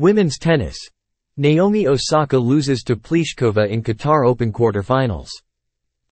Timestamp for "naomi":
1.36-1.86